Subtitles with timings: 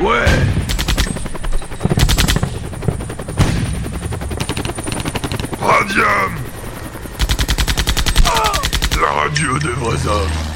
[0.00, 0.24] Ouais.
[5.60, 6.34] Radium.
[9.00, 10.47] La radio des vrais hommes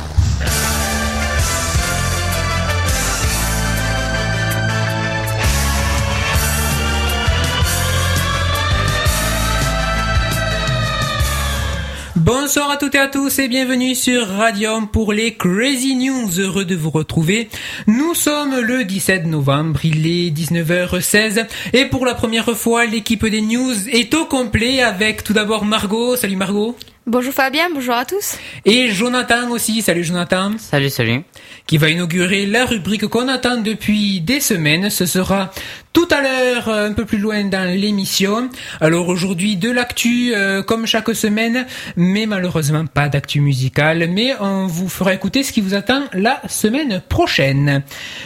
[12.35, 16.41] Bonsoir à toutes et à tous et bienvenue sur Radium pour les Crazy News.
[16.41, 17.51] Heureux de vous retrouver.
[17.87, 23.43] Nous sommes le 17 novembre, il est 19h16 et pour la première fois l'équipe des
[23.43, 26.17] news est au complet avec tout d'abord Margot.
[26.17, 26.75] Salut Margot.
[27.05, 28.39] Bonjour Fabien, bonjour à tous.
[28.65, 29.83] Et Jonathan aussi.
[29.83, 30.53] Salut Jonathan.
[30.57, 31.23] Salut, salut.
[31.67, 34.89] Qui va inaugurer la rubrique qu'on attend depuis des semaines.
[34.89, 35.51] Ce sera
[35.93, 38.49] tout à l'heure, euh, un peu plus loin dans l'émission.
[38.81, 44.09] Alors aujourd'hui, de l'actu euh, comme chaque semaine, mais malheureusement pas d'actu musicale.
[44.09, 47.83] Mais on vous fera écouter ce qui vous attend la semaine prochaine.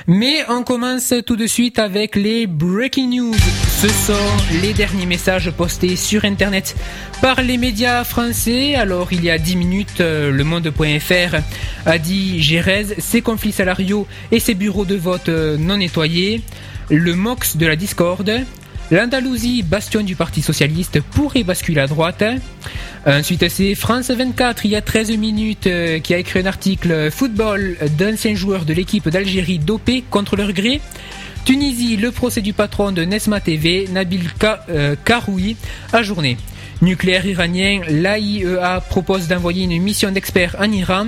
[0.06, 3.34] Mais on commence tout de suite avec les breaking news.
[3.80, 6.76] Ce sont les derniers messages postés sur Internet
[7.20, 8.65] par les médias français.
[8.74, 11.36] Alors il y a 10 minutes, euh, le monde.fr
[11.86, 16.42] a dit Gérèse, ses conflits salariaux et ses bureaux de vote euh, non nettoyés
[16.90, 18.40] le MOX de la discorde,
[18.90, 22.22] l'Andalousie, bastion du Parti Socialiste, pourrait basculer à droite.
[23.04, 27.10] Ensuite, c'est France 24, il y a 13 minutes, euh, qui a écrit un article
[27.10, 30.80] Football d'anciens joueurs de l'équipe d'Algérie dopés contre leur gré.
[31.44, 34.64] Tunisie, le procès du patron de Nesma TV, Nabil Ka
[35.04, 35.56] Karoui,
[35.92, 36.36] ajourné.
[36.82, 41.06] Nucléaire iranien, l'AIEA propose d'envoyer une mission d'experts en Iran.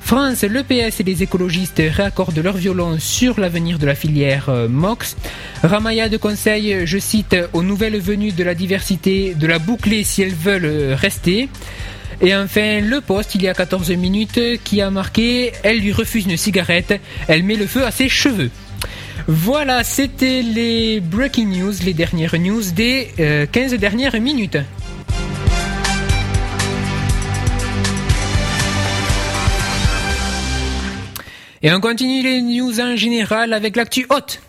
[0.00, 4.68] France, le PS et les écologistes réaccordent leur violon sur l'avenir de la filière euh,
[4.68, 5.16] MOX.
[5.62, 10.22] Ramaya de conseil, je cite, aux nouvelles venues de la diversité de la boucler si
[10.22, 11.48] elles veulent euh, rester.
[12.20, 16.26] Et enfin, le poste, il y a 14 minutes, qui a marqué Elle lui refuse
[16.26, 18.50] une cigarette, elle met le feu à ses cheveux.
[19.26, 24.58] Voilà, c'était les breaking news, les dernières news des euh, 15 dernières minutes.
[31.62, 34.40] Et on continue les news en général avec l'actu haute.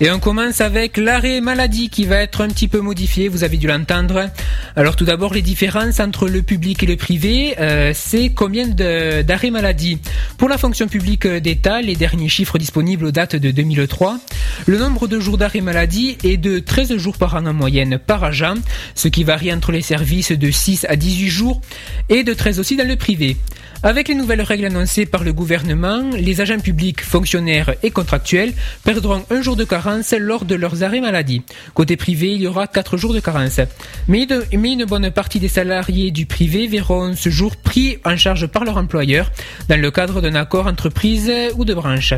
[0.00, 3.56] Et on commence avec l'arrêt maladie qui va être un petit peu modifié, vous avez
[3.56, 4.30] dû l'entendre.
[4.76, 9.50] Alors tout d'abord les différences entre le public et le privé, euh, c'est combien d'arrêts
[9.50, 9.98] maladie?
[10.36, 14.20] Pour la fonction publique d'État, les derniers chiffres disponibles datent de 2003.
[14.66, 18.22] Le nombre de jours d'arrêt maladie est de 13 jours par an en moyenne par
[18.22, 18.54] agent,
[18.94, 21.60] ce qui varie entre les services de 6 à 18 jours
[22.08, 23.36] et de 13 aussi dans le privé.
[23.84, 29.24] Avec les nouvelles règles annoncées par le gouvernement, les agents publics, fonctionnaires et contractuels perdront
[29.30, 29.87] un jour de carence
[30.18, 31.42] lors de leurs arrêts maladie.
[31.74, 33.60] Côté privé, il y aura 4 jours de carence.
[34.06, 38.64] Mais, une bonne partie des salariés du privé verront ce jour pris en charge par
[38.64, 39.30] leur employeur
[39.68, 42.14] dans le cadre d'un accord entreprise ou de branche.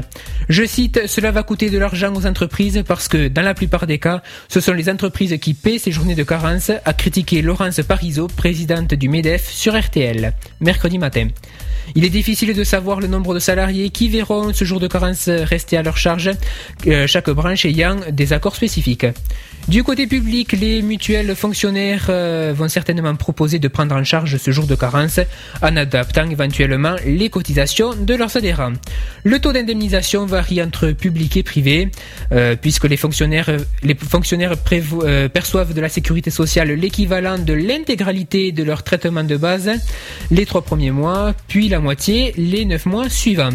[0.48, 3.98] Je cite, cela va coûter de l'argent aux entreprises parce que dans la plupart des
[3.98, 8.28] cas, ce sont les entreprises qui paient ces journées de carence, a critiqué Laurence Parisot,
[8.28, 11.28] présidente du MEDEF sur RTL, mercredi matin.
[11.94, 15.28] Il est difficile de savoir le nombre de salariés qui verront ce jour de carence
[15.28, 16.30] rester à leur charge,
[16.86, 19.06] euh, chaque branche ayant des accords spécifiques.
[19.68, 24.50] Du côté public, les mutuelles fonctionnaires euh, vont certainement proposer de prendre en charge ce
[24.50, 25.20] jour de carence
[25.62, 28.72] en adaptant éventuellement les cotisations de leurs adhérents.
[29.22, 31.90] Le taux d'indemnisation varie entre public et privé,
[32.32, 33.48] euh, puisque les fonctionnaires,
[33.84, 39.36] les fonctionnaires euh, perçoivent de la sécurité sociale l'équivalent de l'intégralité de leur traitement de
[39.36, 39.70] base
[40.32, 43.50] les trois premiers mois, puis la moitié les neuf mois suivants.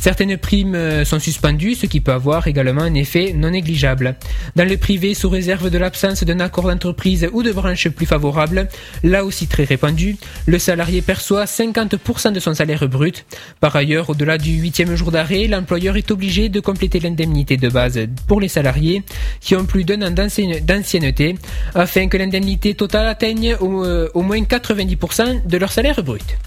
[0.00, 4.16] Certaines primes sont suspendues, ce qui peut avoir également un effet non négligeable.
[4.54, 8.68] Dans le privé, sous réserve de l'absence d'un accord d'entreprise ou de branche plus favorable,
[9.02, 13.24] là aussi très répandu, le salarié perçoit 50% de son salaire brut.
[13.60, 17.98] Par ailleurs, au-delà du huitième jour d'arrêt, l'employeur est obligé de compléter l'indemnité de base
[18.26, 19.02] pour les salariés
[19.40, 21.36] qui ont plus d'un an d'ancienne- d'ancienneté,
[21.74, 26.38] afin que l'indemnité totale atteigne au, euh, au moins 90% de leur salaire brut.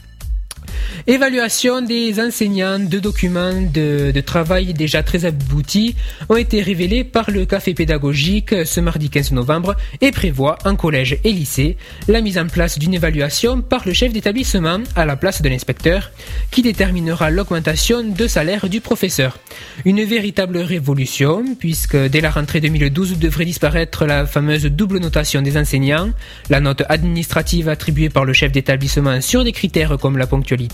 [1.08, 5.96] Évaluation des enseignants, deux documents de, de travail déjà très aboutis
[6.30, 11.18] ont été révélés par le café pédagogique ce mardi 15 novembre et prévoit en collège
[11.24, 15.42] et lycée la mise en place d'une évaluation par le chef d'établissement à la place
[15.42, 16.12] de l'inspecteur
[16.52, 19.38] qui déterminera l'augmentation de salaire du professeur.
[19.86, 25.58] Une véritable révolution puisque dès la rentrée 2012 devrait disparaître la fameuse double notation des
[25.58, 26.10] enseignants,
[26.50, 30.71] la note administrative attribuée par le chef d'établissement sur des critères comme la ponctualité,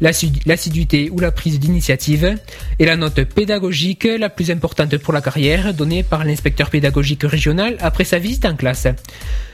[0.00, 2.36] l'assi- l'assiduité ou la prise d'initiative,
[2.78, 7.76] et la note pédagogique la plus importante pour la carrière donnée par l'inspecteur pédagogique régional
[7.80, 8.86] après sa visite en classe.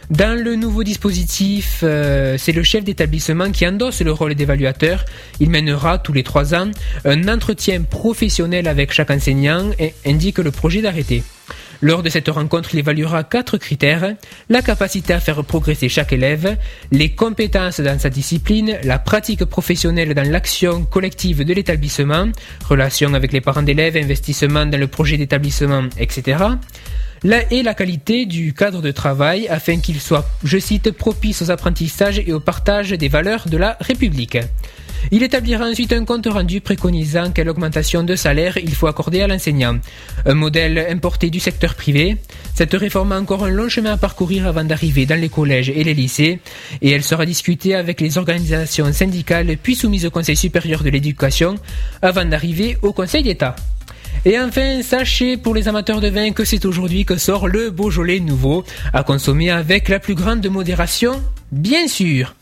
[0.08, 5.04] Dans le nouveau dispositif, euh, c'est le chef d'établissement qui endosse le rôle d'évaluateur.
[5.40, 6.70] Il mènera tous les trois ans
[7.04, 11.24] un entretien professionnel avec chaque enseignant et indique le projet d'arrêté.
[11.82, 14.14] Lors de cette rencontre, il évaluera quatre critères.
[14.48, 16.56] La capacité à faire progresser chaque élève,
[16.90, 22.28] les compétences dans sa discipline, la pratique professionnelle dans l'action collective de l'établissement,
[22.68, 26.38] relation avec les parents d'élèves, investissement dans le projet d'établissement, etc.
[27.22, 31.50] La, et la qualité du cadre de travail afin qu'il soit, je cite, propice aux
[31.50, 34.38] apprentissages et au partage des valeurs de la République.
[35.12, 39.28] Il établira ensuite un compte rendu préconisant quelle augmentation de salaire il faut accorder à
[39.28, 39.78] l'enseignant.
[40.24, 42.16] Un modèle importé du secteur privé.
[42.54, 45.84] Cette réforme a encore un long chemin à parcourir avant d'arriver dans les collèges et
[45.84, 46.40] les lycées
[46.82, 51.56] et elle sera discutée avec les organisations syndicales puis soumise au Conseil supérieur de l'éducation
[52.02, 53.54] avant d'arriver au Conseil d'État.
[54.24, 58.18] Et enfin, sachez pour les amateurs de vin que c'est aujourd'hui que sort le Beaujolais
[58.18, 62.34] nouveau, à consommer avec la plus grande modération, bien sûr.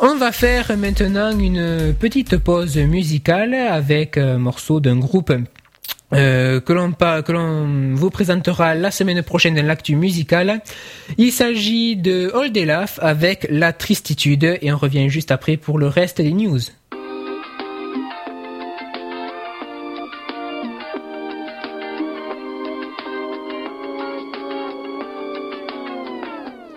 [0.00, 5.32] On va faire maintenant une petite pause musicale avec un morceau d'un groupe
[6.12, 6.72] euh, que
[7.32, 10.62] l'on vous présentera la semaine prochaine dans l'actu musical.
[11.16, 15.86] Il s'agit de Old Elaf avec La Tristitude et on revient juste après pour le
[15.86, 16.60] reste des news.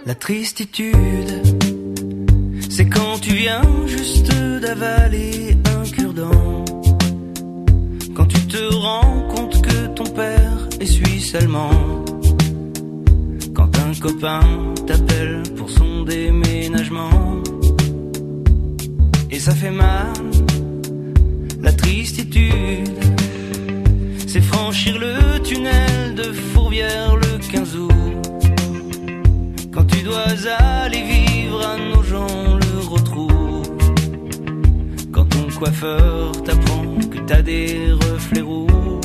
[0.05, 1.56] La tristitude
[2.77, 4.31] c'est quand tu viens juste
[4.61, 6.63] d'avaler un cure-dent.
[8.15, 12.05] Quand tu te rends compte que ton père est suisse allemand.
[13.55, 14.41] Quand un copain
[14.85, 17.41] t'appelle pour son déménagement.
[19.31, 20.13] Et ça fait mal,
[21.63, 22.99] la tristitude.
[24.27, 28.41] C'est franchir le tunnel de Fourvière le 15 août.
[29.73, 30.27] Quand tu dois
[30.59, 32.56] aller vivre à nos gens
[35.57, 39.01] coiffeur t'apprend que t'as des reflets roux.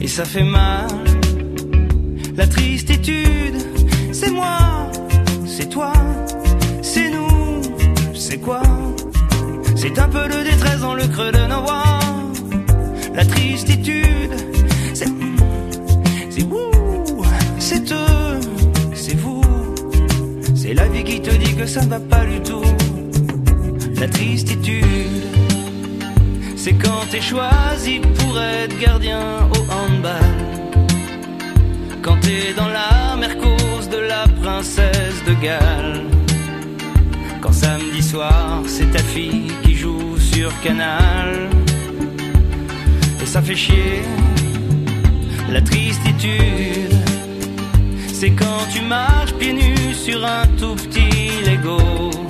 [0.00, 0.88] Et ça fait mal,
[2.36, 3.56] la tristitude,
[4.12, 4.58] c'est moi,
[5.46, 5.92] c'est toi,
[6.82, 7.62] c'est nous,
[8.14, 8.62] c'est quoi?
[9.76, 12.00] C'est un peu de détresse dans le creux de nos voix.
[13.14, 14.34] La tristitude,
[14.92, 15.08] c'est
[16.30, 17.22] c'est vous,
[17.58, 18.40] c'est eux,
[18.92, 19.42] c'est vous.
[20.54, 22.64] C'est la vie qui te dit que ça ne va pas du tout
[24.00, 25.24] la tristitude.
[26.56, 30.34] C'est quand t'es choisi pour être gardien au handball.
[32.02, 36.04] Quand t'es dans la mercose de la princesse de Galles.
[37.40, 41.50] Quand samedi soir, c'est ta fille qui joue sur Canal.
[43.22, 44.02] Et ça fait chier,
[45.50, 46.94] la tristitude.
[48.12, 52.23] C'est quand tu marches pieds nus sur un tout petit Lego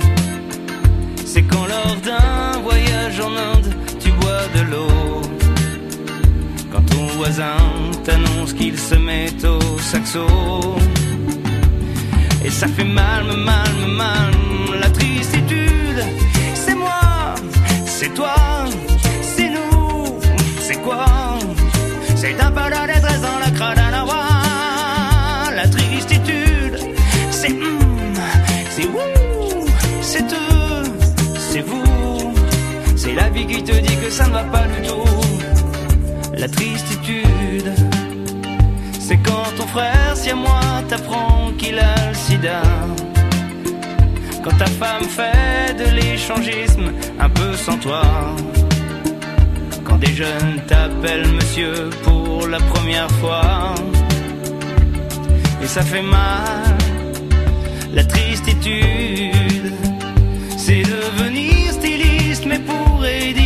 [2.05, 5.21] d'un voyage en Inde, tu bois de l'eau.
[6.71, 7.57] Quand ton voisin
[8.03, 10.27] t'annonce qu'il se met au saxo.
[12.45, 14.31] Et ça fait mal, mal, mal,
[14.79, 16.01] la tristitude.
[16.53, 17.35] C'est moi,
[17.85, 18.35] c'est toi,
[19.21, 20.19] c'est nous,
[20.59, 21.05] c'est quoi?
[22.15, 23.91] C'est un peu la détresse dans la crâne à
[34.15, 35.09] ça ne va pas du tout.
[36.41, 37.71] La tristitude,
[38.97, 42.61] c'est quand ton frère, si à moi, t'apprend qu'il a le sida.
[44.41, 46.87] Quand ta femme fait de l'échangisme
[47.19, 48.03] un peu sans toi.
[49.83, 53.75] Quand des jeunes t'appellent monsieur pour la première fois.
[55.61, 56.77] Et ça fait mal,
[57.93, 59.75] la tristitude
[60.65, 63.44] c'est devenir styliste, mais pour Eddie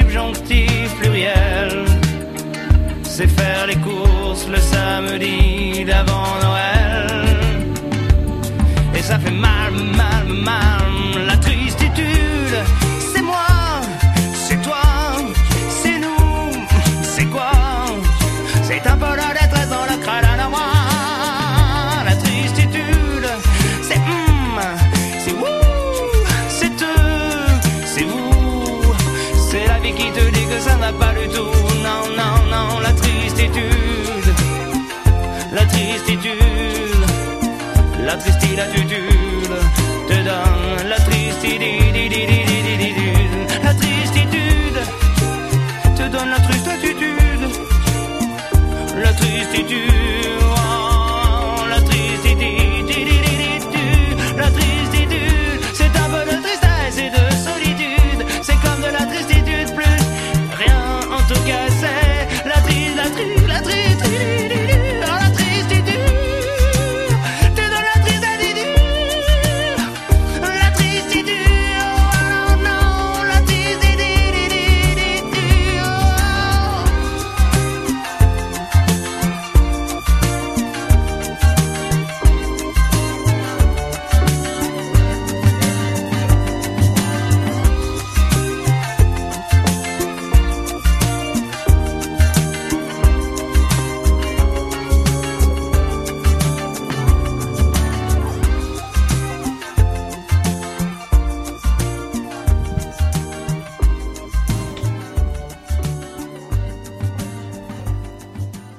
[0.00, 1.84] subjonctif pluriel.
[3.02, 7.26] C'est faire les courses le samedi d'avant Noël.
[8.94, 12.56] Et ça fait mal, mal, mal, la tristitude.
[30.92, 31.52] Pas du tout.
[31.82, 34.34] Non, non, non, la tristitude.
[35.52, 37.06] La tristitude.
[38.06, 39.58] La tristitude
[40.08, 41.60] te donne la tristitude.
[43.62, 44.80] La tristitude
[45.96, 47.48] te donne la tristitude.
[49.02, 49.99] La tristitude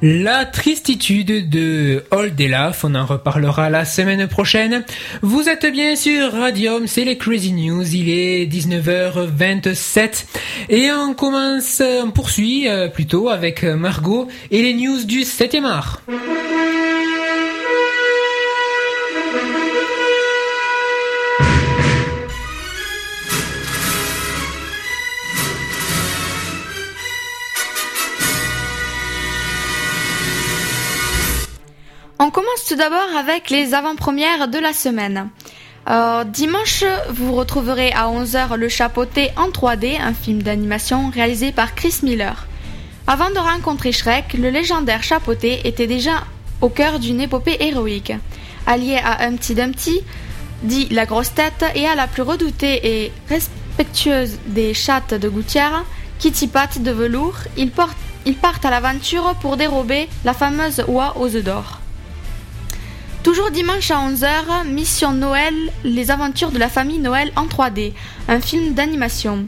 [0.01, 4.83] de Oldelaf, on en reparlera la semaine prochaine.
[5.21, 10.25] Vous êtes bien sûr Radium, c'est les Crazy News, il est 19h27
[10.69, 16.01] et on commence, on poursuit euh, plutôt avec Margot et les news du 7e art.
[32.23, 35.29] On commence tout d'abord avec les avant-premières de la semaine.
[35.89, 41.73] Euh, dimanche, vous retrouverez à 11h Le Chapeauté en 3D, un film d'animation réalisé par
[41.73, 42.45] Chris Miller.
[43.07, 46.11] Avant de rencontrer Shrek, le légendaire Chapeauté était déjà
[46.61, 48.13] au cœur d'une épopée héroïque.
[48.67, 50.01] Allié à Humpty Dumpty,
[50.61, 55.85] dit la grosse tête, et à la plus redoutée et respectueuse des chattes de gouttière,
[56.19, 57.71] Kitty Pat de velours, ils,
[58.27, 61.80] ils partent à l'aventure pour dérober la fameuse oie aux œufs d'or.
[63.23, 67.93] Toujours dimanche à 11h, Mission Noël, les aventures de la famille Noël en 3D,
[68.27, 69.45] un film d'animation.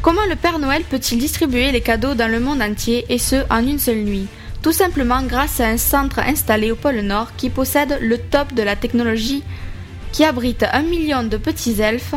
[0.00, 3.66] Comment le Père Noël peut-il distribuer les cadeaux dans le monde entier et ce en
[3.66, 4.28] une seule nuit?
[4.62, 8.62] Tout simplement grâce à un centre installé au pôle Nord qui possède le top de
[8.62, 9.42] la technologie,
[10.12, 12.14] qui abrite un million de petits elfes,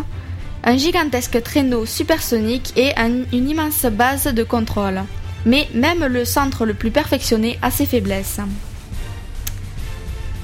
[0.63, 5.01] un gigantesque traîneau supersonique et une immense base de contrôle.
[5.47, 8.39] Mais même le centre le plus perfectionné a ses faiblesses.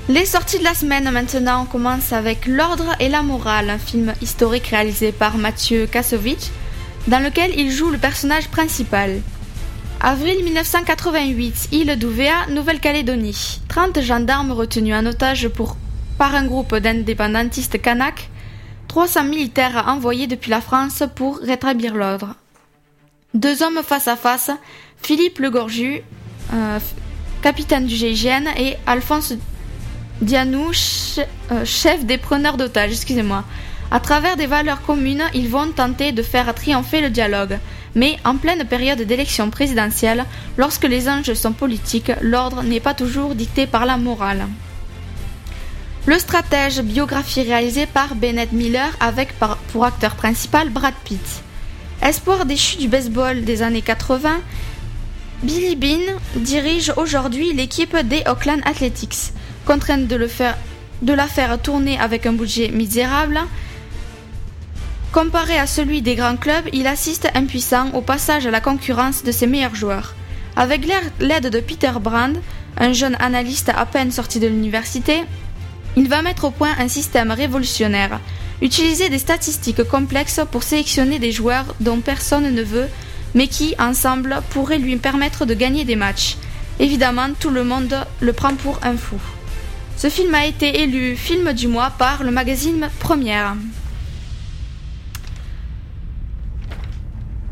[0.09, 4.11] Les sorties de la semaine maintenant, on commence avec L'Ordre et la Morale, un film
[4.23, 6.47] historique réalisé par Mathieu Kassovitch,
[7.07, 9.21] dans lequel il joue le personnage principal.
[10.01, 13.61] Avril 1988, île d'Ouvéa, Nouvelle-Calédonie.
[13.67, 15.47] 30 gendarmes retenus en otage
[16.17, 18.31] par un groupe d'indépendantistes kanak,
[18.87, 22.33] 300 militaires envoyés depuis la France pour rétablir l'ordre.
[23.35, 24.49] Deux hommes face à face,
[25.03, 26.01] Philippe Le Gorju,
[26.55, 26.79] euh,
[27.43, 29.35] capitaine du GIGN, et Alphonse
[30.21, 30.71] Dianou,
[31.51, 33.45] euh, chef des preneurs d'otages, excusez-moi.
[33.89, 37.57] À travers des valeurs communes, ils vont tenter de faire triompher le dialogue.
[37.95, 40.25] Mais en pleine période d'élection présidentielle,
[40.57, 44.45] lorsque les enjeux sont politiques, l'ordre n'est pas toujours dicté par la morale.
[46.05, 49.33] Le stratège, biographie réalisée par Bennett Miller avec
[49.71, 51.43] pour acteur principal Brad Pitt.
[52.01, 54.39] Espoir déchu du baseball des années 80,
[55.43, 59.33] Billy Bean dirige aujourd'hui l'équipe des Oakland Athletics
[59.65, 60.27] contrainte de,
[61.01, 63.39] de la faire tourner avec un budget misérable.
[65.11, 69.31] Comparé à celui des grands clubs, il assiste impuissant au passage à la concurrence de
[69.31, 70.13] ses meilleurs joueurs.
[70.55, 70.85] Avec
[71.19, 72.37] l'aide de Peter Brand,
[72.77, 75.23] un jeune analyste à peine sorti de l'université,
[75.95, 78.19] il va mettre au point un système révolutionnaire,
[78.61, 82.87] utiliser des statistiques complexes pour sélectionner des joueurs dont personne ne veut,
[83.33, 86.37] mais qui, ensemble, pourraient lui permettre de gagner des matchs.
[86.79, 89.19] Évidemment, tout le monde le prend pour un fou.
[89.99, 93.57] Ce film a été élu film du mois par le magazine Première.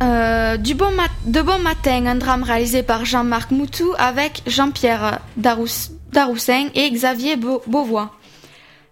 [0.01, 0.93] Euh, du bon
[1.25, 8.15] de bon matin, un drame réalisé par Jean-Marc Moutou avec Jean-Pierre Daroussin et Xavier Beauvois.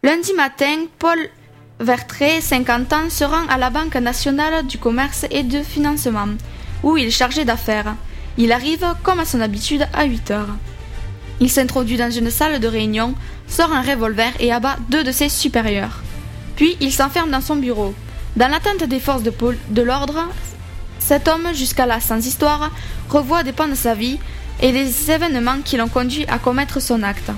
[0.04, 1.20] Lundi matin, Paul
[1.80, 6.28] Vertré, 50 ans, se rend à la Banque nationale du commerce et de financement,
[6.84, 7.96] où il est chargé d'affaires.
[8.38, 10.56] Il arrive, comme à son habitude, à 8 heures.
[11.42, 13.14] Il s'introduit dans une salle de réunion,
[13.48, 16.02] sort un revolver et abat deux de ses supérieurs.
[16.56, 17.94] Puis il s'enferme dans son bureau.
[18.36, 20.28] Dans l'attente des forces de, l'ordre,
[21.00, 22.72] cet homme, jusqu'à là sans histoire,
[23.10, 24.20] revoit des pans de sa vie
[24.62, 27.32] et les événements qui l'ont conduit à commettre son acte.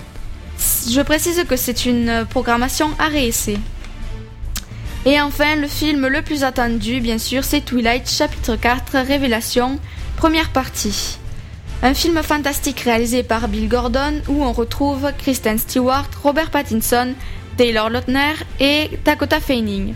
[0.90, 3.60] Je précise que c'est une programmation à réessayer.
[5.06, 9.80] Et enfin, le film le plus attendu, bien sûr, c'est Twilight chapitre 4, Révélation,
[10.18, 11.18] première partie.
[11.84, 17.14] Un film fantastique réalisé par Bill Gordon où on retrouve Kristen Stewart, Robert Pattinson,
[17.56, 19.94] Taylor Lautner et Dakota Fanning.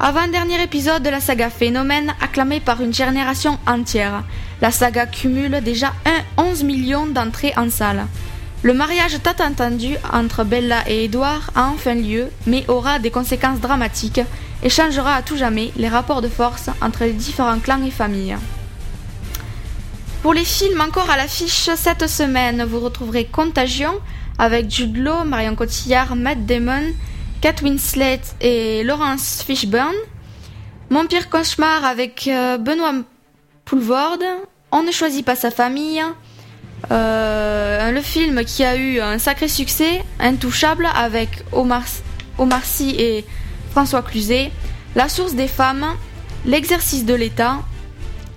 [0.00, 4.24] Avant-dernier épisode de la saga Phénomène acclamé par une génération entière.
[4.62, 5.92] La saga cumule déjà
[6.38, 8.06] 11 millions d'entrées en salle.
[8.62, 13.60] Le mariage tant entendu entre Bella et Edward a enfin lieu, mais aura des conséquences
[13.60, 14.22] dramatiques
[14.62, 18.36] et changera à tout jamais les rapports de force entre les différents clans et familles.
[20.22, 23.94] Pour les films encore à l'affiche cette semaine, vous retrouverez Contagion
[24.38, 26.92] avec Jude Law, Marion Cotillard, Matt Damon,
[27.40, 29.96] Kate Winslet et Laurence Fishburne.
[30.90, 32.92] Mon pire cauchemar avec euh, Benoît
[33.64, 34.24] Poulvorde.
[34.72, 36.02] On ne choisit pas sa famille.
[36.90, 41.84] Euh, le film qui a eu un sacré succès, Intouchable, avec Omar,
[42.36, 43.24] Omar Sy et
[43.70, 44.50] François Cluzet.
[44.96, 45.86] La source des femmes,
[46.46, 47.58] L'exercice de l'État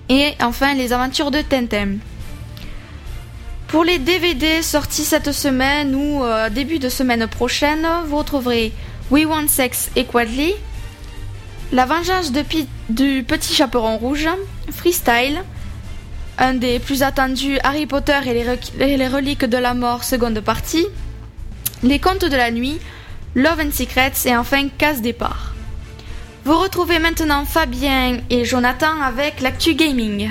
[0.08, 1.96] et enfin les aventures de Tintin.
[3.68, 8.72] Pour les DVD sortis cette semaine ou euh, début de semaine prochaine, vous retrouverez
[9.10, 10.54] We Want Sex Equally,
[11.72, 12.30] La vengeance
[12.88, 14.28] du petit chaperon rouge,
[14.70, 15.42] Freestyle,
[16.38, 18.46] un des plus attendus Harry Potter et
[18.80, 20.86] et les reliques de la mort seconde partie,
[21.82, 22.78] Les contes de la nuit,
[23.34, 25.53] Love and Secrets et enfin Casse départ.
[26.44, 30.30] Vous retrouvez maintenant Fabien et Jonathan avec l'actu gaming.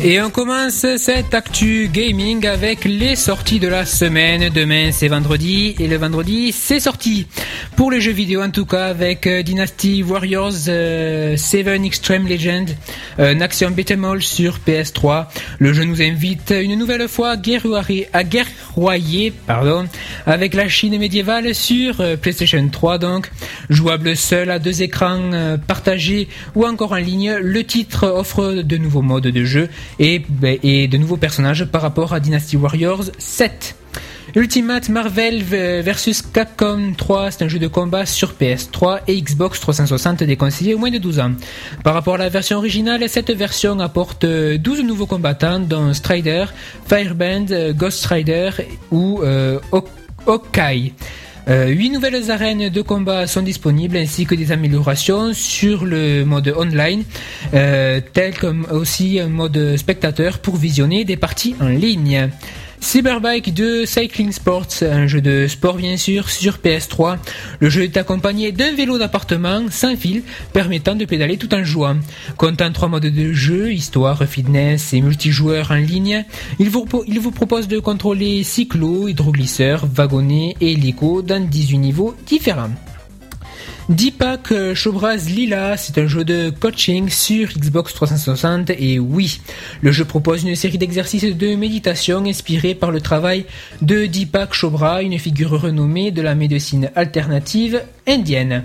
[0.00, 4.48] Et on commence cette actu gaming avec les sorties de la semaine.
[4.48, 7.26] Demain c'est vendredi et le vendredi c'est sorti.
[7.74, 12.70] Pour les jeux vidéo en tout cas avec euh, Dynasty Warriors euh, 7 Extreme Legend,
[13.18, 15.26] euh, un action beat'em all sur PS3.
[15.58, 18.22] Le jeu nous invite une nouvelle fois à guerroyer, à
[19.46, 19.86] pardon,
[20.26, 23.30] avec la Chine médiévale sur euh, PlayStation 3 donc.
[23.70, 28.76] Jouable seul à deux écrans euh, partagés ou encore en ligne, le titre offre de
[28.76, 33.04] nouveaux modes de jeu et, ben, et de nouveaux personnages par rapport à Dynasty Warriors
[33.18, 33.77] 7.
[34.36, 40.22] Ultimate Marvel vs Capcom 3, c'est un jeu de combat sur PS3 et Xbox 360
[40.22, 41.32] déconseillé au moins de 12 ans.
[41.82, 46.44] Par rapport à la version originale, cette version apporte euh, 12 nouveaux combattants dont Strider,
[46.86, 48.50] Fireband, euh, Ghost Rider
[48.90, 49.60] ou euh,
[50.26, 50.92] Hawkeye.
[51.48, 56.52] Euh, Huit nouvelles arènes de combat sont disponibles ainsi que des améliorations sur le mode
[56.54, 57.04] online,
[57.54, 62.28] euh, tel comme aussi un mode spectateur pour visionner des parties en ligne.
[62.80, 67.18] Cyberbike 2 Cycling Sports, un jeu de sport bien sûr sur PS3.
[67.60, 71.96] Le jeu est accompagné d'un vélo d'appartement sans fil permettant de pédaler tout en jouant.
[72.36, 76.24] Comptant trois modes de jeu, histoire, fitness et multijoueur en ligne,
[76.58, 82.14] il vous, il vous propose de contrôler cyclo, hydroglisseur, wagonnet et hélico dans 18 niveaux
[82.26, 82.70] différents.
[83.88, 89.40] Deepak Chobraz Lila, c'est un jeu de coaching sur Xbox 360 et oui,
[89.80, 93.46] le jeu propose une série d'exercices de méditation inspirés par le travail
[93.80, 98.64] de Deepak Chopra, une figure renommée de la médecine alternative indienne.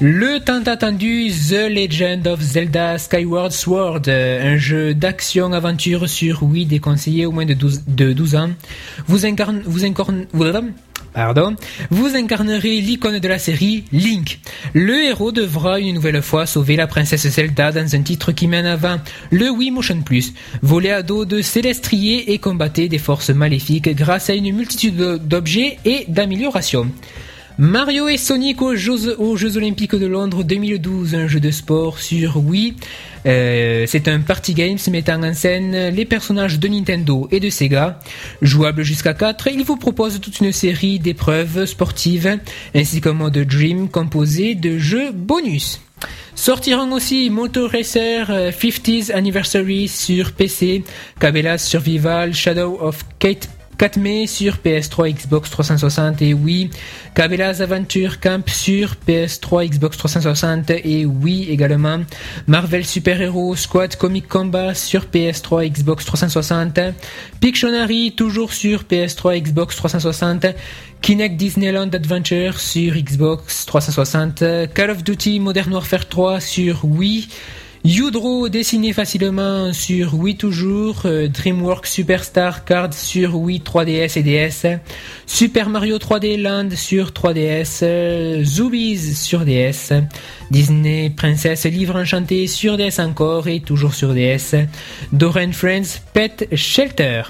[0.00, 7.26] Le tant attendu The Legend of Zelda Skyward Sword, un jeu d'action-aventure sur Wii déconseillé
[7.26, 8.50] au moins de 12, de 12 ans.
[9.06, 10.24] Vous incarne, vous incarne,
[11.12, 11.56] Pardon.
[11.90, 14.38] Vous incarnerez l'icône de la série, Link.
[14.72, 18.66] Le héros devra une nouvelle fois sauver la princesse Zelda dans un titre qui mène
[18.66, 18.98] avant
[19.30, 20.32] le Wii Motion Plus.
[20.62, 25.78] Volez à dos de célestriers et combattez des forces maléfiques grâce à une multitude d'objets
[25.84, 26.90] et d'améliorations.
[27.58, 32.74] Mario et Sonic aux Jeux, Olympiques de Londres 2012, un jeu de sport sur Wii.
[33.26, 37.98] Euh, c'est un party games mettant en scène les personnages de Nintendo et de Sega.
[38.40, 42.38] Jouable jusqu'à 4, il vous propose toute une série d'épreuves sportives
[42.74, 45.80] ainsi qu'un mode Dream composé de jeux bonus.
[46.34, 50.82] Sortiront aussi Motor Racer euh, 50th Anniversary sur PC,
[51.20, 53.48] Cabela's Survival, Shadow of Kate
[53.82, 56.70] 4 mai sur PS3, Xbox 360 et Wii.
[57.16, 61.98] Cabela's Adventure Camp sur PS3, Xbox 360 et Wii également.
[62.46, 66.78] Marvel Super Hero Squad Comic Combat sur PS3, Xbox 360.
[67.40, 70.46] Pictionary toujours sur PS3, Xbox 360.
[71.00, 74.72] Kinect Disneyland Adventure sur Xbox 360.
[74.74, 77.26] Call of Duty Modern Warfare 3 sur Wii.
[77.84, 84.78] Udro dessiné facilement sur Wii toujours, euh, DreamWorks Superstar Card sur Wii 3DS et DS,
[85.26, 88.44] Super Mario 3D Land sur 3DS, euh,
[89.14, 89.94] sur DS,
[90.52, 94.54] Disney Princess Livre Enchanté sur DS encore et toujours sur DS,
[95.12, 97.22] Dora and Friends Pet Shelter.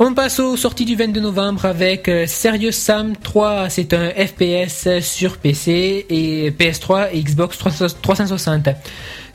[0.00, 5.00] On passe aux sorties du 22 novembre avec euh, Serious Sam 3, c'est un FPS
[5.02, 8.68] sur PC et PS3 et Xbox 360.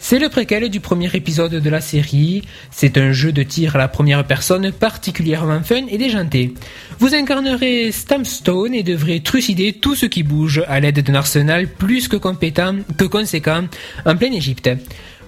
[0.05, 2.41] C'est le préquel du premier épisode de la série.
[2.71, 6.53] C'est un jeu de tir à la première personne particulièrement fun et déjanté.
[6.99, 12.09] Vous incarnerez Stamstone et devrez trucider tout ce qui bouge à l'aide d'un arsenal plus
[12.09, 13.63] que compétent, que conséquent
[14.05, 14.69] en plein Égypte.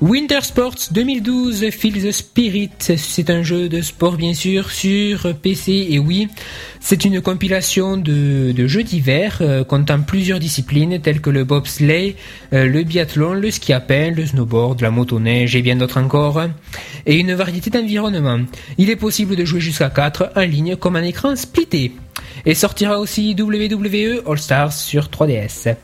[0.01, 5.87] Winter Sports 2012 Feel the Spirit, c'est un jeu de sport bien sûr sur PC
[5.89, 6.27] et Wii.
[6.81, 12.17] C'est une compilation de, jeux d'hiver euh, comptant plusieurs disciplines telles que le bobsleigh,
[12.51, 16.41] euh, le biathlon, le ski alpin, le snowboard, la motoneige et bien d'autres encore,
[17.05, 18.45] et une variété d'environnements.
[18.77, 21.93] Il est possible de jouer jusqu'à 4 en ligne comme un écran splitté.
[22.45, 25.75] Et sortira aussi WWE All Stars sur 3DS.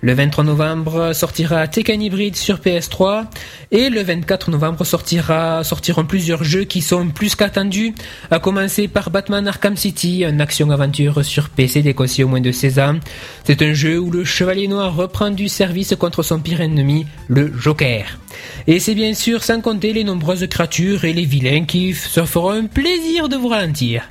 [0.00, 3.24] Le 23 novembre sortira Tekken Hybrid sur PS3
[3.72, 7.94] et le 24 novembre sortira, sortiront plusieurs jeux qui sont plus qu'attendus,
[8.30, 12.78] à commencer par Batman Arkham City, une action-aventure sur PC décossé au moins de 16
[12.78, 13.00] ans.
[13.42, 17.52] C'est un jeu où le Chevalier Noir reprend du service contre son pire ennemi, le
[17.58, 18.20] Joker.
[18.68, 22.50] Et c'est bien sûr sans compter les nombreuses créatures et les vilains qui se feront
[22.50, 24.08] un plaisir de vous ralentir.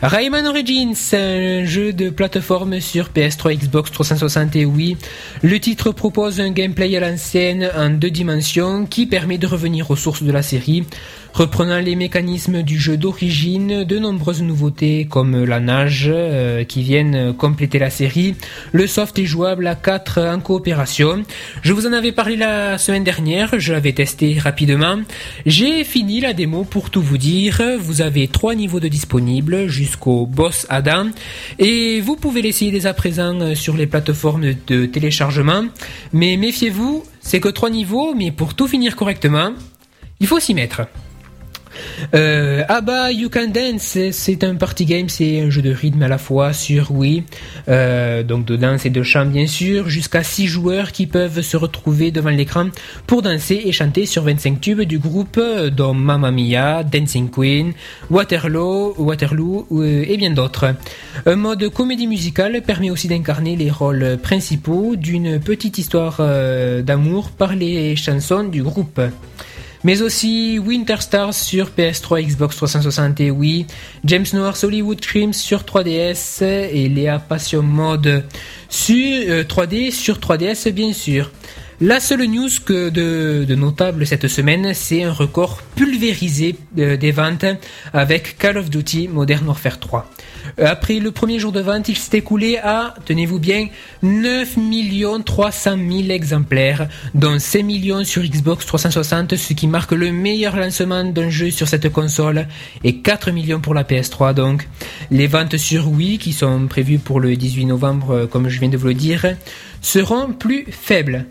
[0.00, 4.96] Rayman Origins, un jeu de plateforme sur PS3, Xbox 360 et Wii.
[5.42, 9.96] Le titre propose un gameplay à l'ancienne en deux dimensions qui permet de revenir aux
[9.96, 10.84] sources de la série,
[11.32, 17.34] reprenant les mécanismes du jeu d'origine, de nombreuses nouveautés comme la nage euh, qui viennent
[17.34, 18.36] compléter la série.
[18.70, 21.24] Le soft est jouable à 4 en coopération.
[21.62, 24.98] Je vous en avais parlé la semaine dernière, je l'avais testé rapidement.
[25.44, 27.60] J'ai fini la démo pour tout vous dire.
[27.80, 31.06] Vous avez trois niveaux de disponibles jusqu'au boss Adam.
[31.58, 35.64] Et vous pouvez l'essayer dès à présent euh, sur les plateformes de téléchargement.
[36.12, 39.52] Mais méfiez-vous, c'est que trois niveaux, mais pour tout finir correctement,
[40.20, 40.82] il faut s'y mettre.
[42.14, 46.08] Euh, Abba You Can Dance, c'est un party game, c'est un jeu de rythme à
[46.08, 47.24] la fois sur Wii,
[47.68, 51.56] euh, donc de danse et de chant bien sûr, jusqu'à 6 joueurs qui peuvent se
[51.56, 52.66] retrouver devant l'écran
[53.06, 57.72] pour danser et chanter sur 25 tubes du groupe dont Mamma Mia, Dancing Queen,
[58.10, 60.74] Waterloo, Waterloo euh, et bien d'autres.
[61.26, 67.30] Un mode comédie musicale permet aussi d'incarner les rôles principaux d'une petite histoire euh, d'amour
[67.30, 69.00] par les chansons du groupe
[69.84, 73.32] mais aussi Winter Stars sur PS3, Xbox 360 et
[74.04, 78.24] James Noir's Hollywood Creams sur 3DS et Léa Passion Mode
[78.68, 81.30] sur 3D euh, sur 3DS bien sûr.
[81.80, 87.44] La seule news que de, notable cette semaine, c'est un record pulvérisé euh, des ventes
[87.92, 90.10] avec Call of Duty Modern Warfare 3.
[90.58, 93.68] Euh, après le premier jour de vente, il s'est écoulé à, tenez-vous bien,
[94.02, 94.56] 9
[95.24, 101.04] 300 000 exemplaires, dont 5 millions sur Xbox 360, ce qui marque le meilleur lancement
[101.04, 102.46] d'un jeu sur cette console,
[102.84, 104.68] et 4 millions pour la PS3 donc.
[105.10, 108.68] Les ventes sur Wii, qui sont prévues pour le 18 novembre, euh, comme je viens
[108.68, 109.36] de vous le dire,
[109.80, 111.26] seront plus faibles.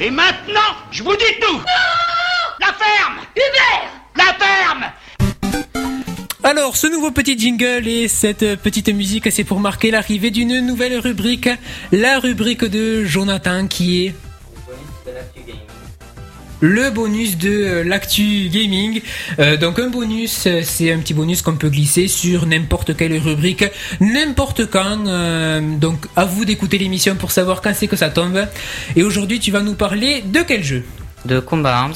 [0.00, 0.60] Et maintenant,
[0.92, 1.60] je vous dis tout.
[2.60, 3.18] La ferme.
[3.34, 4.92] Hubert La ferme
[6.48, 10.98] alors, ce nouveau petit jingle et cette petite musique, c'est pour marquer l'arrivée d'une nouvelle
[10.98, 11.50] rubrique,
[11.92, 14.14] la rubrique de Jonathan qui est
[16.60, 19.02] le bonus de euh, l'actu gaming.
[19.38, 23.18] Euh, donc un bonus, euh, c'est un petit bonus qu'on peut glisser sur n'importe quelle
[23.18, 23.66] rubrique,
[24.00, 25.04] n'importe quand.
[25.78, 28.46] donc à vous d'écouter l'émission pour savoir quand c'est que ça tombe.
[28.96, 30.82] Et aujourd'hui, tu vas nous parler de quel jeu?
[31.26, 31.94] De Combat Arms.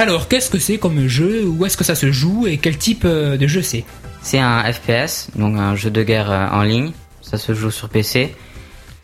[0.00, 3.06] Alors, qu'est-ce que c'est comme jeu Où est-ce que ça se joue Et quel type
[3.06, 3.84] de jeu c'est
[4.22, 6.92] C'est un FPS, donc un jeu de guerre en ligne.
[7.20, 8.34] Ça se joue sur PC.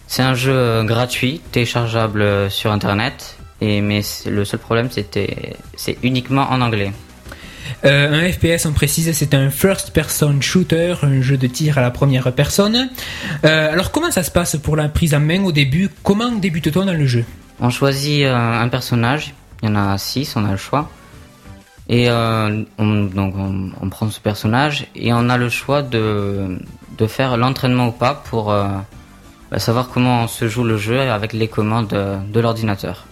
[0.07, 6.51] C'est un jeu gratuit, téléchargeable sur Internet et, mais le seul problème, c'était, c'est uniquement
[6.51, 6.93] en anglais.
[7.85, 11.83] Euh, un FPS, on précise, c'est un first person shooter, un jeu de tir à
[11.83, 12.89] la première personne.
[13.45, 15.91] Euh, alors comment ça se passe pour la prise en main au début?
[16.03, 17.25] Comment débute-t-on dans le jeu?
[17.61, 20.91] On choisit euh, un personnage, il y en a 6, on a le choix.
[21.89, 23.35] Et on, donc
[23.81, 26.59] on, prend ce personnage et on a le choix de,
[27.07, 31.87] faire l'entraînement ou pas pour bah, savoir comment se joue le jeu avec les commandes
[31.87, 33.07] de l'ordinateur.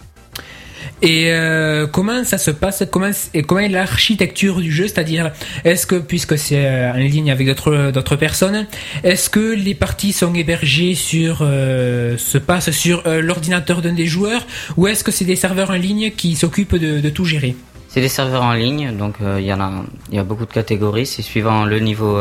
[1.05, 2.83] Et euh, comment ça se passe?
[2.89, 4.87] Comment et comment est l'architecture du jeu?
[4.87, 5.31] C'est-à-dire,
[5.63, 8.65] est-ce que puisque c'est euh, en ligne avec d'autres personnes,
[9.03, 12.39] est-ce que les parties sont hébergées sur euh, se
[12.71, 16.75] sur l'ordinateur d'un des joueurs, ou est-ce que c'est des serveurs en ligne qui s'occupent
[16.75, 17.55] de, tout gérer?
[17.87, 19.71] C'est des serveurs en ligne, donc il y en a
[20.09, 22.19] il y a beaucoup de catégories, c'est suivant le niveau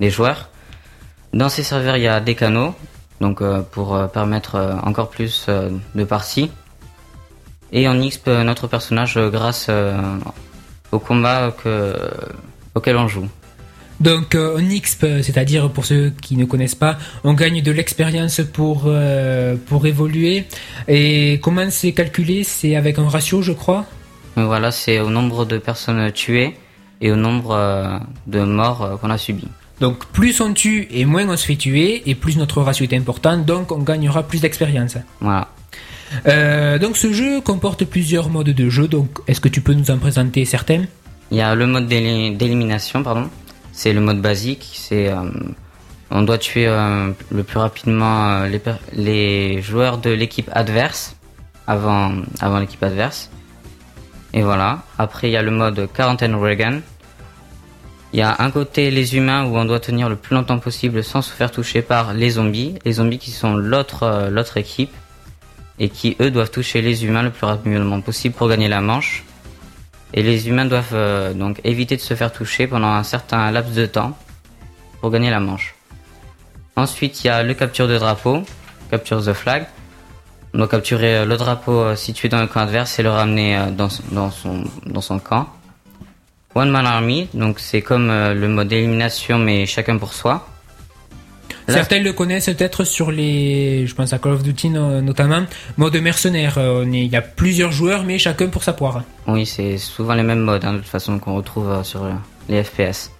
[0.00, 0.50] des joueurs.
[1.32, 2.74] Dans ces serveurs, il y a des canaux,
[3.20, 5.46] donc pour permettre encore plus
[5.94, 6.50] de parties.
[7.72, 9.96] Et on XP notre personnage grâce euh,
[10.92, 11.94] au combat que,
[12.74, 13.28] auquel on joue.
[14.00, 18.40] Donc euh, on XP, c'est-à-dire pour ceux qui ne connaissent pas, on gagne de l'expérience
[18.52, 20.46] pour, euh, pour évoluer.
[20.86, 22.44] Et comment c'est calculé?
[22.44, 23.84] C'est avec un ratio, je crois?
[24.36, 26.54] Voilà, c'est au nombre de personnes tuées
[27.00, 29.48] et au nombre de morts qu'on a subies.
[29.80, 32.96] Donc plus on tue et moins on se fait tuer, et plus notre ratio est
[32.96, 34.96] important, donc on gagnera plus d'expérience.
[35.20, 35.48] Voilà.
[36.26, 39.90] Euh, donc ce jeu comporte plusieurs modes de jeu, donc est-ce que tu peux nous
[39.90, 40.84] en présenter certains?
[41.30, 43.28] Il y a le mode d'élimination, pardon.
[43.72, 45.30] C'est le mode basique, c'est euh,
[46.10, 48.44] on doit tuer euh, le plus rapidement
[48.92, 51.16] les, joueurs de l'équipe adverse
[51.66, 53.30] avant, avant l'équipe adverse.
[54.32, 54.82] Et voilà.
[54.98, 56.80] Après il y a le mode quarantaine Reagan.
[58.14, 61.04] Il y a un côté les humains où on doit tenir le plus longtemps possible
[61.04, 62.78] sans se faire toucher par les zombies.
[62.86, 64.90] Les zombies qui sont l'autre l'autre équipe
[65.80, 69.24] et qui eux doivent toucher les humains le plus rapidement possible pour gagner la manche.
[70.14, 73.74] Et les humains doivent euh, donc éviter de se faire toucher pendant un certain laps
[73.74, 74.16] de temps
[75.00, 75.74] pour gagner la manche.
[76.76, 78.42] Ensuite, il y a le capture de drapeau,
[78.90, 79.66] capture the flag.
[80.54, 83.58] On doit capturer euh, le drapeau euh, situé dans le camp adverse et le ramener
[83.76, 85.48] dans, son- camp.
[86.54, 90.48] One Man Army, donc c'est comme le mode élimination mais chacun pour soi.
[91.68, 95.44] Certains le connaissent peut-être sur les, je pense à Call of Duty no- notamment,
[95.76, 96.56] mode mercenaire.
[96.58, 99.02] Euh, on est- Il y a plusieurs joueurs, mais chacun pour sa poire.
[99.26, 102.12] Oui, c'est souvent les mêmes modes hein, de toute façon qu'on retrouve euh, sur euh,
[102.48, 103.10] les FPS.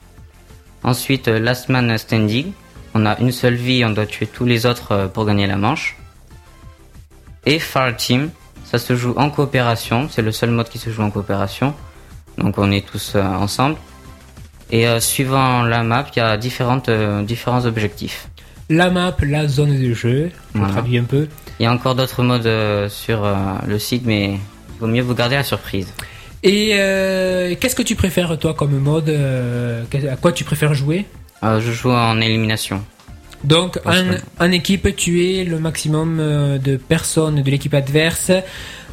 [0.82, 2.52] Ensuite, Last Man Standing.
[2.94, 5.96] On a une seule vie, on doit tuer tous les autres pour gagner la manche.
[7.44, 8.30] Et Fire Team,
[8.64, 11.74] ça se joue en coopération, c'est le seul mode qui se joue en coopération.
[12.38, 13.76] Donc on est tous ensemble.
[14.70, 18.28] Et euh, suivant la map, il y a différentes, euh, différents objectifs.
[18.70, 20.30] La map, la zone de jeu.
[20.54, 20.72] Je Voilà.
[20.74, 21.26] traduis un peu.
[21.58, 23.26] Il y a encore d'autres modes euh, sur
[23.66, 25.92] le site, mais il vaut mieux vous garder la surprise.
[26.42, 31.06] Et euh, qu'est-ce que tu préfères toi comme mode À quoi tu préfères jouer?
[31.42, 32.82] Euh, je joue en élimination.
[33.44, 33.78] Donc
[34.40, 38.32] en, équipe, tu es le maximum euh, de personnes de l'équipe adverse.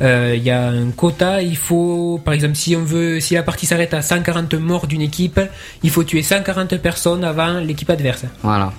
[0.02, 1.42] Euh, Il y a un quota.
[1.42, 5.02] Il faut, par exemple, si on veut, si la partie s'arrête à 140 morts d'une
[5.02, 5.40] équipe,
[5.84, 8.26] il faut tuer 140 personnes avant l'équipe adverse.
[8.44, 8.72] Voilà.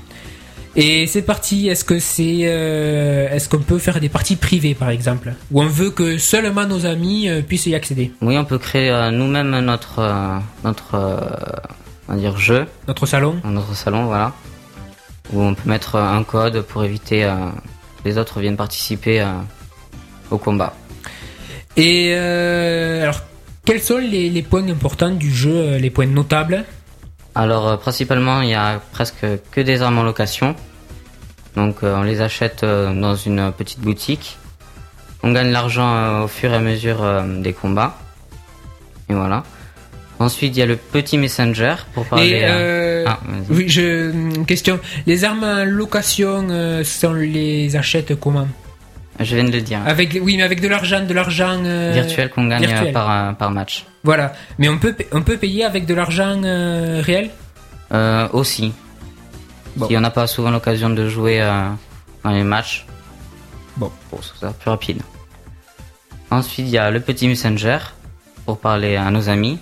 [0.79, 4.91] Et ces parties, est-ce que c'est, euh, est-ce qu'on peut faire des parties privées, par
[4.91, 8.13] exemple, où on veut que seulement nos amis euh, puissent y accéder?
[8.21, 10.03] Oui, on peut créer nous-mêmes notre
[10.65, 10.95] notre
[12.09, 13.37] on va dire jeu Notre salon.
[13.45, 14.33] notre salon, voilà,
[15.33, 17.35] où on peut mettre un code pour éviter euh,
[17.99, 19.27] que les autres viennent participer euh,
[20.31, 20.75] au combat.
[21.77, 23.21] Et euh, alors,
[23.65, 26.65] quels sont les, les points importants du jeu, les points notables?
[27.35, 30.55] Alors principalement, il y a presque que des armes en location,
[31.55, 34.39] donc on les achète dans une petite boutique.
[35.23, 37.05] On gagne l'argent au fur et à mesure
[37.43, 37.99] des combats,
[39.11, 39.43] et voilà.
[40.19, 42.29] Ensuite, il y a le petit messenger pour parler.
[42.29, 44.81] Et euh, euh, Ah, oui, je une question.
[45.07, 48.49] Les armes en location, euh, on les achète comment
[49.21, 49.81] Je viens de le dire.
[49.87, 52.93] Avec, oui, mais avec de l'argent, de l'argent euh, virtuel qu'on gagne virtuel.
[52.93, 53.85] par, par match.
[54.05, 54.33] Voilà.
[54.59, 57.31] Mais on peut, on peut payer avec de l'argent réel.
[57.93, 58.73] Euh, aussi.
[59.77, 59.87] Bon.
[59.87, 61.41] Si on n'a pas souvent l'occasion de jouer
[62.25, 62.87] dans les matchs.
[63.77, 63.93] Bon.
[64.09, 65.03] Pour que ça plus rapide.
[66.31, 67.79] Ensuite, il y a le petit messenger
[68.47, 69.59] pour parler à nos amis.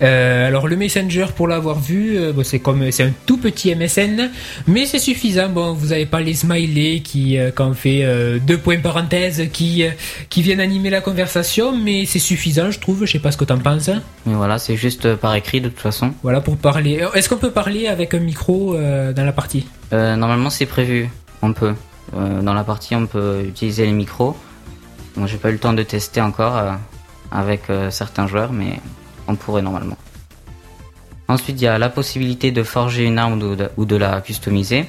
[0.00, 3.74] Euh, alors le Messenger, pour l'avoir vu, euh, bon, c'est comme c'est un tout petit
[3.74, 4.30] MSN,
[4.66, 5.48] mais c'est suffisant.
[5.48, 9.48] Bon, vous avez pas les smileys qui, euh, quand on fait euh, deux points parenthèses,
[9.52, 9.84] qui
[10.30, 13.06] qui viennent animer la conversation, mais c'est suffisant, je trouve.
[13.06, 13.90] Je sais pas ce que t'en penses.
[14.26, 16.12] Mais voilà, c'est juste par écrit de toute façon.
[16.22, 17.04] Voilà pour parler.
[17.14, 19.66] Est-ce qu'on peut parler avec un micro dans la partie?
[19.92, 21.08] Euh, normalement, c'est prévu.
[21.42, 21.74] On peut.
[22.12, 24.34] Dans la partie, on peut utiliser les micros.
[25.16, 26.58] Moi, j'ai pas eu le temps de tester encore
[27.30, 28.80] avec certains joueurs, mais
[29.28, 29.96] on pourrait normalement.
[31.28, 34.20] Ensuite, il y a la possibilité de forger une arme ou de, ou de la
[34.22, 34.86] customiser.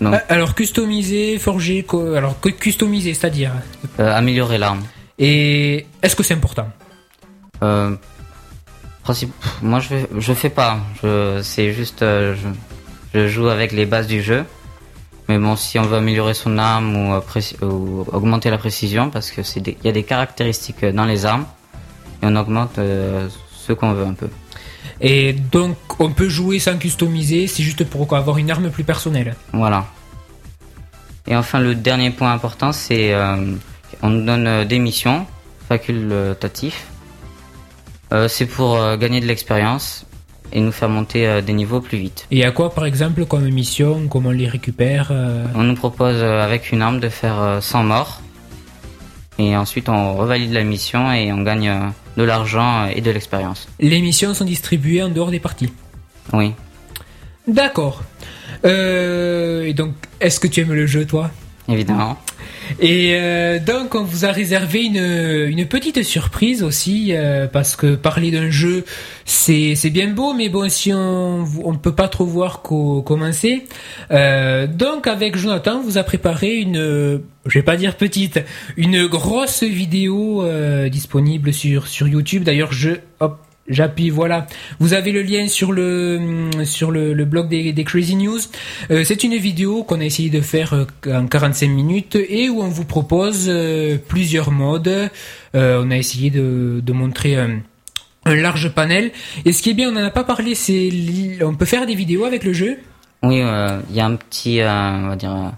[0.00, 3.52] Donc, Euh, Alors customiser, forger, co- alors que customiser, c'est-à-dire.
[3.98, 4.82] euh, améliorer l'arme.
[5.18, 6.68] Et est-ce que c'est important?
[7.62, 7.94] Euh,
[9.02, 9.32] principe,
[9.62, 10.78] moi je fais, je fais pas.
[11.42, 12.34] C'est juste, euh,
[13.14, 14.44] je, je joue avec les bases du jeu.
[15.28, 19.60] Mais bon, si on veut améliorer son arme ou, augmenter la précision, parce que c'est,
[19.60, 21.46] des- il y a des caractéristiques dans les armes
[22.22, 23.28] et on augmente euh,
[23.66, 24.28] ce qu'on veut un peu.
[25.00, 29.34] Et donc on peut jouer sans customiser, c'est juste pour avoir une arme plus personnelle.
[29.52, 29.86] Voilà.
[31.26, 33.54] Et enfin, le dernier point important, c'est euh,
[34.02, 35.26] on nous donne euh, des missions
[35.68, 36.74] facultatives.
[38.12, 40.04] Euh, c'est pour euh, gagner de l'expérience
[40.52, 42.26] et nous faire monter des niveaux plus vite.
[42.30, 45.10] Et à quoi par exemple comme mission, comment on les récupère
[45.54, 48.20] On nous propose avec une arme de faire euh, 100 morts.
[49.38, 51.72] Et ensuite on revalide la mission et on gagne
[52.16, 53.68] de l'argent et de l'expérience.
[53.80, 55.72] Les missions sont distribuées en dehors des parties.
[56.32, 56.54] Oui.
[57.48, 58.02] D'accord.
[58.64, 61.30] Euh, et donc, est-ce que tu aimes le jeu, toi?
[61.68, 62.18] Évidemment.
[62.80, 67.94] Et euh, donc, on vous a réservé une, une petite surprise aussi, euh, parce que
[67.94, 68.84] parler d'un jeu,
[69.24, 73.66] c'est c'est bien beau, mais bon, si on ne peut pas trop voir qu'au commencer.
[74.10, 78.40] Euh, donc, avec Jonathan, on vous a préparé une, je vais pas dire petite,
[78.76, 82.44] une grosse vidéo euh, disponible sur sur YouTube.
[82.44, 83.38] D'ailleurs, je hop.
[83.72, 84.46] J'appuie, voilà.
[84.80, 88.38] Vous avez le lien sur le sur le, blog des, Crazy News.
[88.90, 92.60] Euh, c'est une vidéo qu'on a essayé de faire euh, en 45 minutes et où
[92.60, 95.10] on vous propose euh, plusieurs modes.
[95.54, 97.62] On a essayé de, montrer un,
[98.26, 99.10] large panel.
[99.46, 100.90] Et ce qui est bien, on n'en a pas parlé, c'est
[101.42, 102.78] on peut faire des vidéos avec le jeu.
[103.22, 105.52] Oui, il y a un petit, on va dire,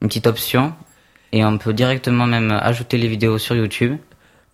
[0.00, 0.72] une petite option
[1.32, 3.96] et on peut directement même ajouter les vidéos sur YouTube.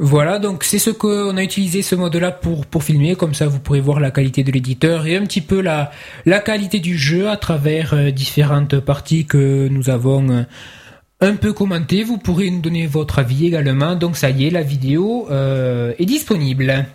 [0.01, 3.59] Voilà, donc c'est ce qu'on a utilisé ce mode-là pour pour filmer, comme ça vous
[3.59, 5.91] pourrez voir la qualité de l'éditeur et un petit peu la
[6.25, 10.43] la qualité du jeu à travers euh, différentes parties que nous avons euh,
[11.21, 12.05] un peu commentées.
[12.05, 13.97] Vous pourrez nous donner votre avis également.
[13.97, 16.87] Donc ça y est, la vidéo euh, est disponible.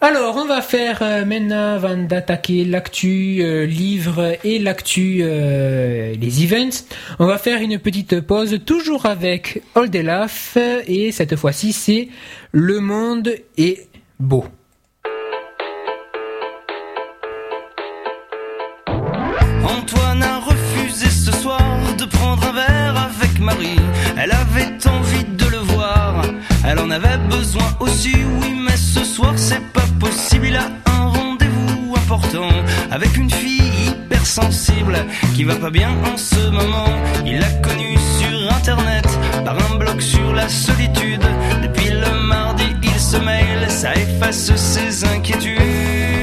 [0.00, 6.44] Alors, on va faire euh, maintenant, avant d'attaquer l'actu euh, livre et l'actu euh, les
[6.44, 6.84] events,
[7.18, 10.56] on va faire une petite pause, toujours avec Oldelaf,
[10.86, 12.08] et cette fois-ci c'est
[12.52, 13.88] Le monde est
[14.20, 14.44] beau.
[19.64, 21.60] Antoine a refusé ce soir
[21.98, 23.80] de prendre un verre avec Marie.
[24.16, 26.22] Elle avait envie de le voir,
[26.64, 30.46] elle en avait besoin aussi, oui, mais ce soir c'est pas possible.
[30.46, 32.48] Il a un rendez-vous important
[32.90, 34.96] avec une fille hypersensible
[35.34, 36.88] qui va pas bien en ce moment.
[37.26, 39.06] Il l'a connue sur internet
[39.44, 41.24] par un blog sur la solitude.
[41.62, 46.17] Depuis le mardi, il se mail, ça efface ses inquiétudes.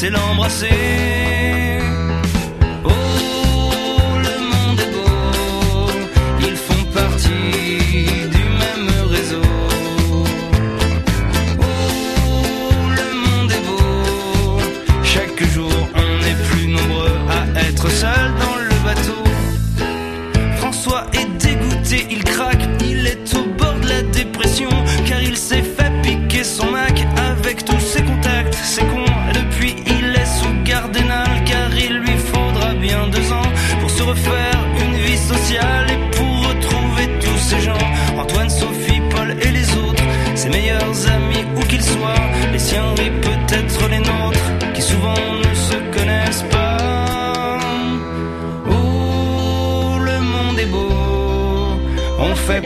[0.00, 1.80] C'est l'embrasser.
[2.84, 3.37] Oh,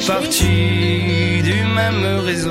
[0.06, 2.50] partie du même réseau.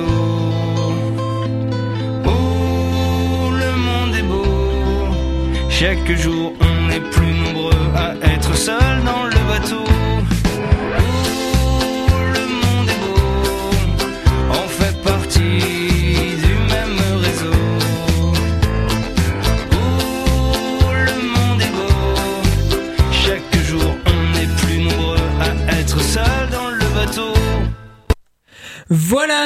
[2.26, 4.46] Oh, le monde est beau,
[5.70, 9.21] chaque jour on est plus nombreux à être seul dans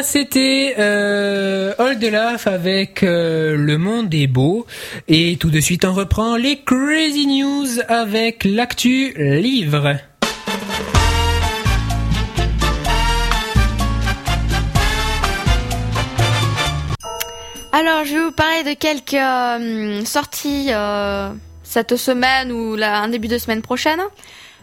[0.05, 4.65] c'était euh, Oldelaf avec euh, Le Monde est beau.
[5.07, 9.97] Et tout de suite, on reprend les Crazy News avec l'actu livre.
[17.71, 21.29] Alors, je vais vous parler de quelques euh, sorties euh,
[21.63, 23.99] cette semaine ou en début de semaine prochaine.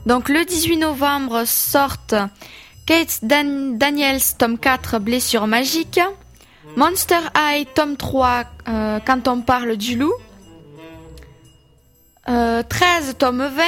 [0.06, 2.14] Donc, le 18 novembre sortent
[2.86, 6.00] Kate Dan- Daniels, tome 4, Blessure magique.
[6.76, 10.12] Monster High, tome 3, euh, Quand on parle du loup.
[12.28, 13.62] Euh, 13, tome 20.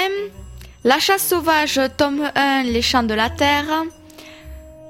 [0.85, 3.85] La chasse sauvage, tome 1, Les chants de la terre.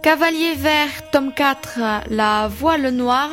[0.03, 1.79] Cavalier vert, tome 4,
[2.11, 3.31] La voile noire.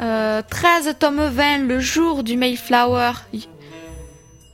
[0.00, 3.12] Euh, 13 tome 20, Le jour du Mayflower.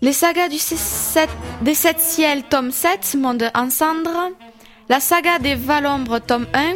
[0.03, 1.28] Les sagas du sept-
[1.62, 4.30] des sept ciels, tome 7, Monde en cendres.
[4.89, 6.74] La saga des Valombre, tome 1.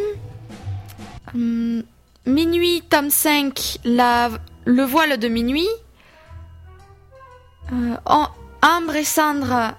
[1.35, 1.83] Hum,
[2.27, 4.31] minuit, tome 5, la,
[4.65, 5.69] Le voile de minuit.
[7.73, 8.29] Euh, Am-
[8.63, 9.73] Ambre et cendre.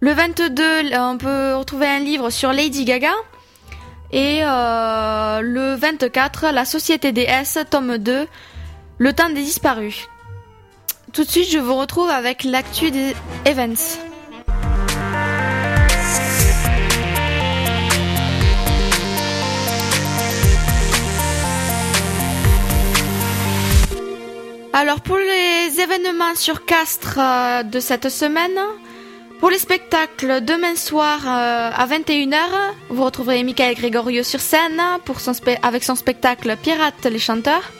[0.00, 3.12] Le 22, là, on peut retrouver un livre sur Lady Gaga.
[4.12, 8.26] Et euh, le 24, La Société des S, tome 2,
[8.98, 10.08] Le temps des disparus.
[11.12, 13.14] Tout de suite, je vous retrouve avec l'actu des
[13.44, 13.98] events.
[24.80, 28.58] Alors pour les événements sur Castres euh, de cette semaine,
[29.38, 32.38] pour les spectacles demain soir euh, à 21h,
[32.88, 34.80] vous retrouverez Michael Gregorio sur scène
[35.62, 37.70] avec son spectacle Pirates les chanteurs.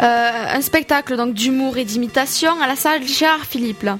[0.00, 3.90] Euh, un spectacle donc d'humour et d'imitation à la salle Gérard Philippe.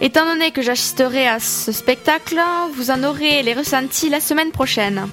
[0.00, 2.40] Étant donné que j'assisterai à ce spectacle,
[2.72, 5.06] vous en aurez les ressentis la semaine prochaine.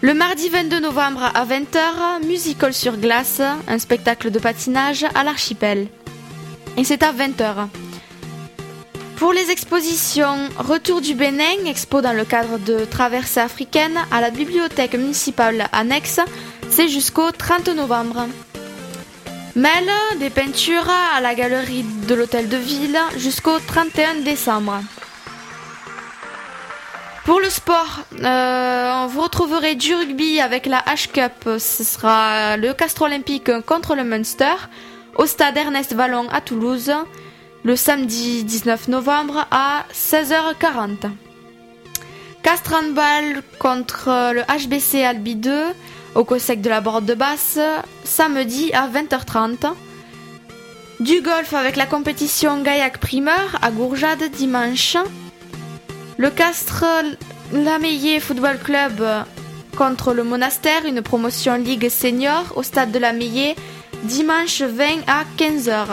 [0.00, 5.88] Le mardi 22 novembre à 20h, Musical sur glace, un spectacle de patinage à l'archipel.
[6.76, 7.66] Et c'est à 20h.
[9.16, 14.30] Pour les expositions Retour du Bénin, expo dans le cadre de Traversée africaine à la
[14.30, 16.20] bibliothèque municipale annexe,
[16.70, 18.28] c'est jusqu'au 30 novembre.
[19.56, 19.90] Mêle
[20.20, 24.80] des peintures à la galerie de l'hôtel de ville jusqu'au 31 décembre.
[27.28, 31.58] Pour le sport, euh, vous retrouverez du rugby avec la H-Cup.
[31.58, 34.54] Ce sera le Castre Olympique contre le Munster
[35.14, 36.90] au stade Ernest Vallon à Toulouse
[37.64, 41.10] le samedi 19 novembre à 16h40.
[42.42, 42.72] Castres
[43.58, 45.64] contre le HBC Albi 2
[46.14, 47.58] au COSEC de la Borde de Basse
[48.04, 49.74] samedi à 20h30.
[51.00, 54.96] Du golf avec la compétition Gaillac Primeur à Gourjade dimanche.
[56.20, 56.84] Le Castres
[57.52, 59.04] Lameillé Football Club
[59.76, 63.54] contre le Monastère, une promotion Ligue Senior au stade de Lameillé
[64.02, 65.86] dimanche 20 à 15h.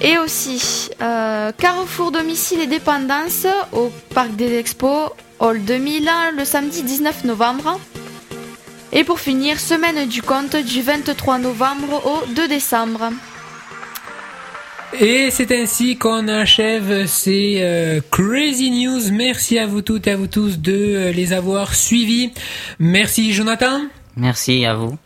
[0.00, 6.82] Et aussi euh, Carrefour Domicile et Dépendance au Parc des Expos Hall 2000 le samedi
[6.82, 7.78] 19 novembre.
[8.90, 13.10] Et pour finir, semaine du compte du 23 novembre au 2 décembre.
[15.00, 19.00] Et c'est ainsi qu'on achève ces euh, Crazy News.
[19.12, 22.30] Merci à vous toutes et à vous tous de euh, les avoir suivis.
[22.78, 23.80] Merci Jonathan.
[24.16, 24.96] Merci à vous.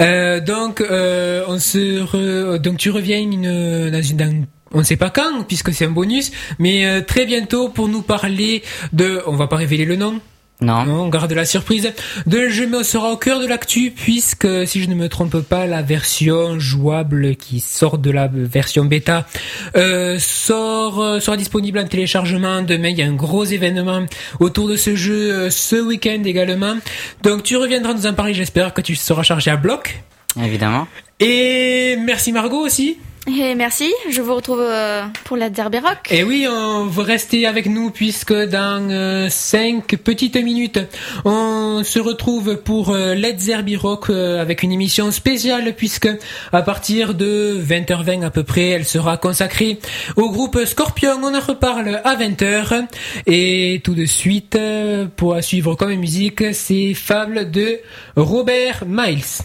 [0.00, 4.82] Euh, donc, euh, on se re- donc tu reviens une, dans une, dans- on ne
[4.84, 9.22] sait pas quand puisque c'est un bonus, mais euh, très bientôt pour nous parler de,
[9.26, 10.20] on va pas révéler le nom.
[10.62, 10.84] Non.
[10.88, 11.92] On garde la surprise.
[12.26, 15.40] De jeu mais on sera au cœur de l'actu puisque si je ne me trompe
[15.42, 19.26] pas, la version jouable qui sort de la version bêta
[19.76, 22.88] euh, sort euh, sera disponible en téléchargement demain.
[22.88, 24.06] Il y a un gros événement
[24.40, 26.76] autour de ce jeu euh, ce week-end également.
[27.22, 28.32] Donc tu reviendras nous en parler.
[28.32, 30.02] J'espère que tu seras chargé à bloc.
[30.42, 30.86] Évidemment.
[31.20, 32.98] Et merci Margot aussi.
[33.28, 35.98] Et merci, je vous retrouve euh, pour la Derby Rock.
[36.10, 40.78] Et oui, on vous restez avec nous puisque dans euh, cinq petites minutes,
[41.24, 46.08] on se retrouve pour euh, Let's Zerby Rock euh, avec une émission spéciale puisque
[46.52, 49.80] à partir de 20h20 à peu près, elle sera consacrée
[50.14, 51.18] au groupe Scorpion.
[51.22, 52.86] On en reparle à 20h
[53.26, 57.80] et tout de suite, euh, pour suivre comme musique, c'est Fable de
[58.14, 59.42] Robert Miles.